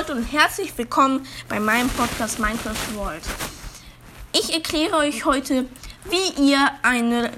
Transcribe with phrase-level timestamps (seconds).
[0.00, 3.22] Leute und herzlich willkommen bei meinem Podcast Minecraft World.
[4.32, 5.66] Ich erkläre euch heute,
[6.08, 7.30] wie ihr eine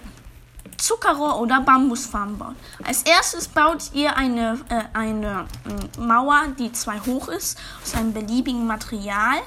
[0.77, 2.54] Zuckerrohr- oder Bambusfarm baut.
[2.85, 5.48] Als erstes baut ihr eine, äh, eine
[5.96, 9.41] äh, Mauer, die zwei hoch ist, aus einem beliebigen Material.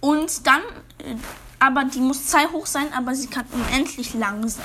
[0.00, 0.60] Und dann,
[0.98, 1.16] äh,
[1.58, 4.62] aber die muss zwei hoch sein, aber sie kann unendlich lang sein.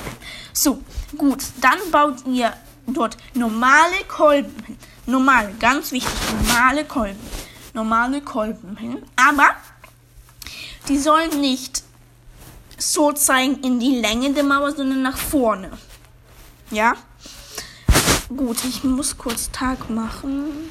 [0.52, 0.84] So,
[1.18, 2.52] gut, dann baut ihr
[2.86, 4.78] dort normale Kolben
[5.08, 6.14] Normale, ganz wichtig,
[6.46, 7.20] normale Kolben.
[7.74, 9.02] Normale Kolben hin.
[9.16, 9.56] Aber
[10.90, 11.84] die sollen nicht
[12.78, 15.72] so zeigen in die Länge der Mauer, sondern nach vorne.
[16.72, 16.94] Ja?
[18.28, 20.70] Gut, ich muss kurz Tag machen.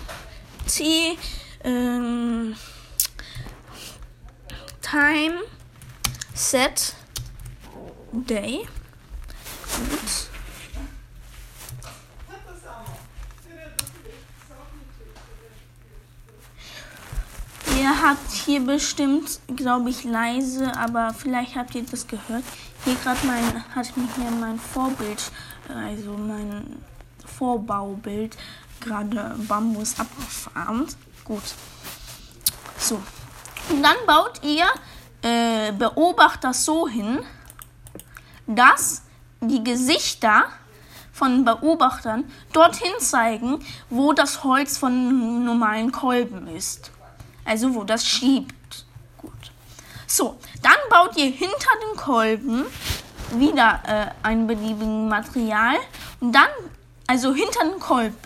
[0.68, 1.16] T,
[1.64, 2.54] ähm,
[4.82, 5.40] Time,
[6.34, 6.94] Set,
[8.12, 8.68] Day.
[9.74, 10.36] Gut.
[17.78, 22.44] Ihr habt hier bestimmt, glaube ich, leise, aber vielleicht habt ihr das gehört.
[22.84, 25.32] Hier gerade mein, hat mich hier mein Vorbild,
[25.68, 26.76] also mein
[27.26, 28.36] Vorbaubild,
[28.80, 30.96] gerade Bambus abgefarmt.
[31.24, 31.42] Gut.
[32.78, 33.02] So.
[33.70, 34.66] Und dann baut ihr
[35.22, 37.18] äh, Beobachter so hin,
[38.46, 39.02] dass
[39.40, 40.44] die Gesichter
[41.12, 43.58] von Beobachtern dorthin zeigen,
[43.90, 46.92] wo das Holz von normalen Kolben ist.
[47.46, 48.84] Also wo das schiebt.
[49.18, 49.32] Gut.
[50.06, 52.66] So, dann baut ihr hinter den Kolben
[53.32, 55.76] wieder äh, ein beliebigen Material
[56.20, 56.48] und dann,
[57.06, 58.16] also hinter den Kolben.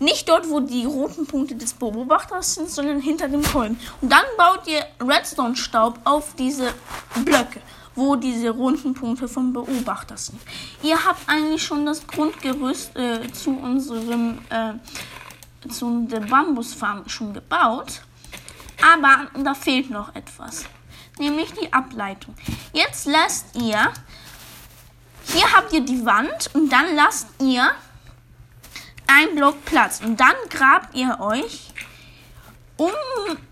[0.00, 3.78] Nicht dort, wo die roten Punkte des Beobachters sind, sondern hinter dem Kolben.
[4.00, 6.74] Und dann baut ihr Redstone-Staub auf diese
[7.24, 7.60] Blöcke,
[7.94, 10.40] wo diese runden Punkte vom Beobachter sind.
[10.82, 18.02] Ihr habt eigentlich schon das Grundgerüst äh, zu unserem, äh, zu der Bambusfarm schon gebaut.
[18.92, 20.66] Aber da fehlt noch etwas,
[21.18, 22.34] nämlich die Ableitung.
[22.72, 23.92] Jetzt lasst ihr,
[25.26, 27.70] hier habt ihr die Wand und dann lasst ihr
[29.06, 31.72] ein Block Platz und dann grabt ihr euch
[32.76, 32.90] um,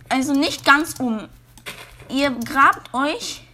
[0.08, 1.28] also nicht ganz um.
[2.10, 3.46] Ihr grabt euch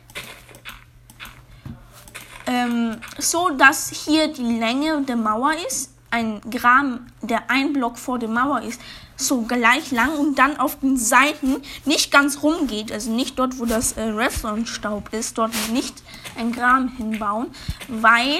[2.46, 8.18] ähm, so, dass hier die Länge der Mauer ist, ein Graben, der ein Block vor
[8.18, 8.80] der Mauer ist,
[9.18, 13.66] so gleich lang und dann auf den Seiten nicht ganz rumgeht, also nicht dort, wo
[13.66, 16.02] das äh, Redstone-Staub ist, dort nicht
[16.38, 17.48] ein Graben hinbauen,
[17.88, 18.38] weil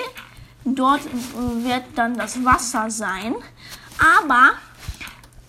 [0.65, 1.01] dort
[1.63, 3.35] wird dann das Wasser sein,
[4.23, 4.53] aber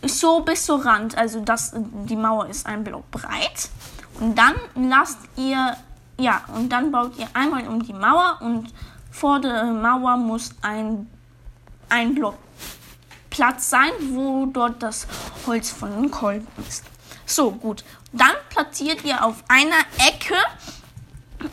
[0.01, 3.69] so bis zur Rand, also das, die Mauer ist ein Block breit.
[4.19, 5.77] Und dann lasst ihr,
[6.17, 8.73] ja, und dann baut ihr einmal um die Mauer und
[9.11, 11.07] vor der Mauer muss ein,
[11.89, 12.37] ein Block
[13.39, 15.07] Platz sein, wo dort das
[15.47, 16.83] Holz von den Kolben ist.
[17.25, 17.85] So, gut.
[18.11, 20.35] Dann platziert ihr auf einer Ecke,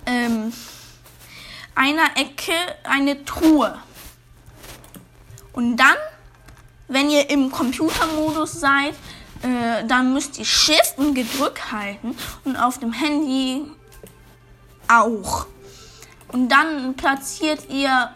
[0.04, 0.52] ähm,
[1.76, 3.78] einer Ecke eine Truhe.
[5.52, 5.94] Und dann,
[6.88, 8.94] wenn ihr im Computermodus seid,
[9.42, 13.62] äh, dann müsst ihr Shift und gedrückt halten und auf dem Handy
[14.88, 15.46] auch.
[16.32, 18.10] Und dann platziert ihr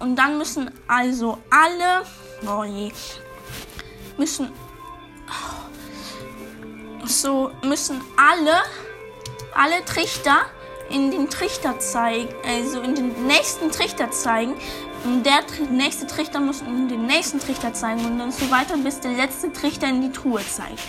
[0.00, 2.04] und dann müssen also alle
[2.46, 2.90] Oh je.
[4.16, 4.50] Müssen.
[7.04, 8.62] So müssen alle,
[9.54, 10.46] alle Trichter
[10.90, 14.54] in den Trichter zeigen, also in den nächsten Trichter zeigen.
[15.04, 19.00] Und der nächste Trichter muss in den nächsten Trichter zeigen und dann so weiter, bis
[19.00, 20.80] der letzte Trichter in die Truhe zeigt.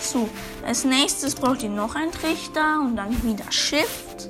[0.00, 0.28] So,
[0.66, 4.28] als nächstes braucht ihr noch einen Trichter und dann wieder Shift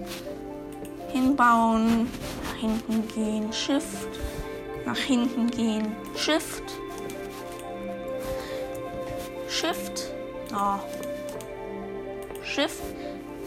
[1.13, 2.09] hinbauen,
[2.45, 4.09] nach hinten gehen, Shift
[4.87, 5.95] nach hinten gehen.
[6.17, 6.63] Shift.
[9.49, 10.13] Shift.
[10.53, 10.79] Oh.
[12.43, 12.83] Shift.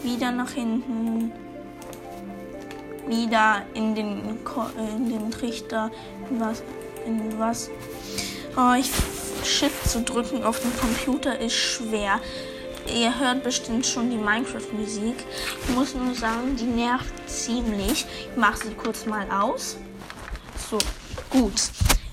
[0.02, 1.32] Wieder nach hinten.
[3.06, 4.38] Wieder in den,
[4.76, 5.90] in den Trichter.
[6.30, 6.62] Was?
[7.06, 7.70] In was?
[8.56, 8.90] Oh, ich,
[9.44, 12.20] Shift zu drücken auf dem Computer ist schwer.
[12.92, 15.16] Ihr hört bestimmt schon die Minecraft-Musik.
[15.62, 18.06] Ich muss nur sagen, die nervt ziemlich.
[18.30, 19.76] Ich mache sie kurz mal aus.
[20.70, 20.78] So.
[21.30, 21.70] Gut,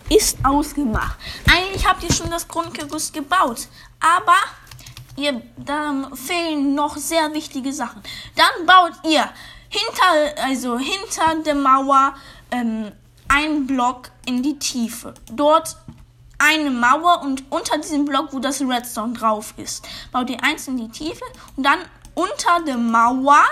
[0.09, 1.17] ist ausgemacht.
[1.49, 3.67] Eigentlich habt ihr schon das Grundgerüst gebaut,
[3.99, 4.35] aber
[5.15, 8.01] ihr, da fehlen noch sehr wichtige Sachen.
[8.35, 9.29] Dann baut ihr
[9.69, 12.15] hinter, also hinter der Mauer
[12.51, 12.91] ähm,
[13.27, 15.13] einen Block in die Tiefe.
[15.31, 15.77] Dort
[16.37, 20.77] eine Mauer und unter diesem Block, wo das Redstone drauf ist, baut ihr eins in
[20.77, 21.23] die Tiefe
[21.55, 21.79] und dann
[22.13, 23.43] unter der Mauer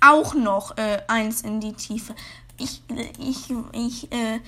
[0.00, 2.14] auch noch äh, eins in die Tiefe
[2.60, 2.82] ich,
[3.18, 4.40] ich, ich, äh,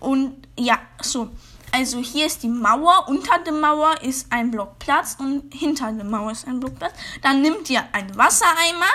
[0.00, 1.30] und ja, so.
[1.72, 6.04] Also hier ist die Mauer, unter der Mauer ist ein Block Platz und hinter der
[6.04, 6.92] Mauer ist ein Block Platz.
[7.22, 8.90] Dann nimmt ihr einen Wassereimer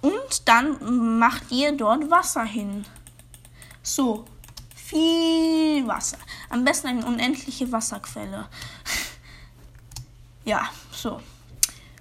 [0.00, 2.84] und dann macht ihr dort Wasser hin.
[3.82, 4.24] So,
[4.74, 6.18] viel Wasser.
[6.50, 8.48] Am besten eine unendliche Wasserquelle.
[10.44, 11.20] ja, so.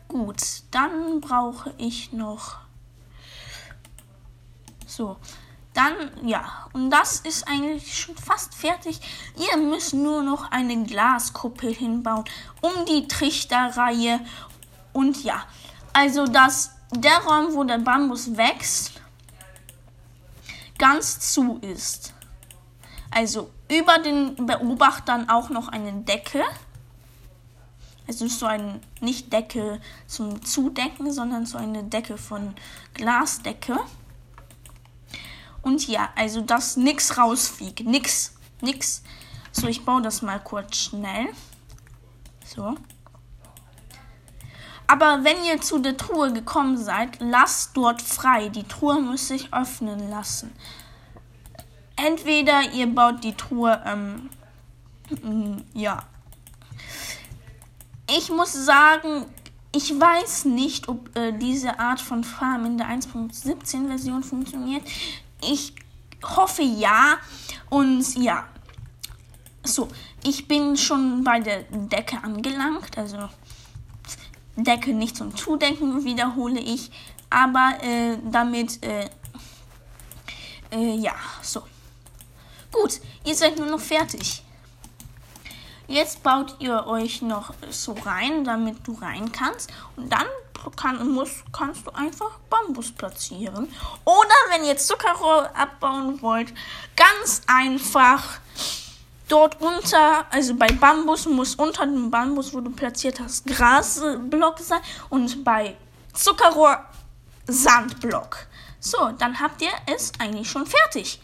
[0.07, 0.41] Gut,
[0.71, 2.57] dann brauche ich noch.
[4.85, 5.17] So,
[5.77, 5.93] dann,
[6.27, 8.99] ja, und das ist eigentlich schon fast fertig.
[9.37, 12.25] Ihr müsst nur noch eine Glaskuppel hinbauen
[12.61, 14.19] um die Trichterreihe.
[14.91, 15.43] Und ja,
[15.93, 18.93] also dass der Raum, wo der Bambus wächst,
[20.79, 22.13] ganz zu ist.
[23.11, 26.43] Also über den Beobachtern auch noch eine Decke.
[28.07, 32.55] Also so eine nicht Decke zum Zudecken, sondern so eine Decke von
[32.93, 33.77] Glasdecke.
[35.67, 37.81] Und ja, also dass nichts rausfliegt.
[37.81, 39.03] Nix, nix.
[39.51, 41.27] So, ich baue das mal kurz schnell.
[42.45, 42.77] So.
[44.87, 48.47] Aber wenn ihr zu der Truhe gekommen seid, lasst dort frei.
[48.47, 50.55] Die Truhe muss sich öffnen lassen.
[51.97, 54.29] Entweder ihr baut die Truhe, ähm,
[55.21, 56.03] mm, ja.
[58.09, 59.25] Ich muss sagen,
[59.75, 64.83] ich weiß nicht, ob äh, diese Art von Farm in der 1.17 Version funktioniert.
[65.41, 65.73] Ich
[66.23, 67.17] hoffe ja.
[67.69, 68.47] Und ja.
[69.63, 69.87] So,
[70.23, 72.97] ich bin schon bei der Decke angelangt.
[72.97, 73.29] Also
[74.55, 76.91] Decke nicht zum Zudenken, wiederhole ich.
[77.29, 79.09] Aber äh, damit, äh,
[80.71, 81.63] äh, ja, so.
[82.71, 84.43] Gut, ihr seid nur noch fertig.
[85.87, 89.71] Jetzt baut ihr euch noch so rein, damit du rein kannst.
[89.95, 90.25] Und dann
[90.75, 93.67] kann, muss, kannst du einfach Bambus platzieren.
[94.05, 96.53] Oder wenn ihr Zuckerrohr abbauen wollt,
[96.95, 98.39] ganz einfach
[99.27, 104.81] dort unter, also bei Bambus muss unter dem Bambus, wo du platziert hast, Grasblock sein
[105.09, 105.75] und bei
[106.13, 106.85] Zuckerrohr
[107.47, 108.47] Sandblock.
[108.79, 111.21] So, dann habt ihr es eigentlich schon fertig.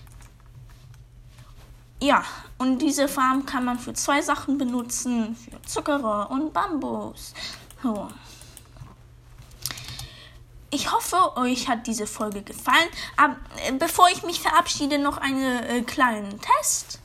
[2.01, 2.23] Ja,
[2.57, 7.33] und diese Farm kann man für zwei Sachen benutzen, für Zuckerrohr und Bambus.
[7.81, 8.09] So.
[10.73, 12.89] Ich hoffe, euch hat diese Folge gefallen.
[13.15, 13.35] Aber
[13.67, 16.99] äh, bevor ich mich verabschiede, noch einen äh, kleinen Test.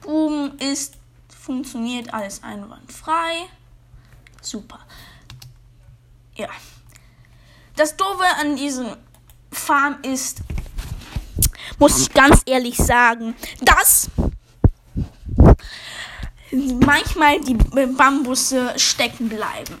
[0.00, 0.94] Boom ist,
[1.28, 3.46] funktioniert alles einwandfrei.
[4.42, 4.80] Super.
[6.34, 6.48] Ja.
[7.76, 8.96] Das Doofe an diesem
[9.52, 10.40] Farm ist,
[11.78, 14.10] muss ich ganz ehrlich sagen, dass
[16.50, 19.78] manchmal die Bambusse stecken bleiben.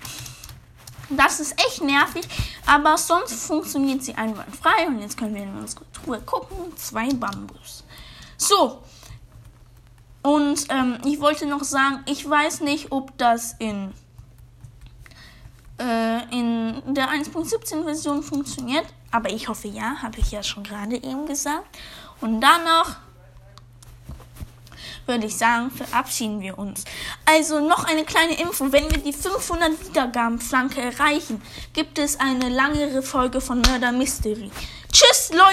[1.10, 2.28] Das ist echt nervig,
[2.66, 4.86] aber sonst funktioniert sie einwandfrei.
[4.86, 6.76] Und jetzt können wir in unsere Truhe gucken.
[6.76, 7.84] Zwei Bambus.
[8.36, 8.82] So.
[10.22, 13.94] Und ähm, ich wollte noch sagen, ich weiß nicht, ob das in,
[15.80, 18.84] äh, in der 1.17 Version funktioniert.
[19.10, 21.66] Aber ich hoffe ja, habe ich ja schon gerade eben gesagt.
[22.20, 22.98] Und danach
[25.08, 26.84] würde ich sagen, verabschieden wir uns.
[27.24, 28.70] Also noch eine kleine Info.
[28.70, 34.50] Wenn wir die 500 Wiedergabenflanke erreichen, gibt es eine langere Folge von Murder Mystery.
[34.92, 35.42] Tschüss, Leute!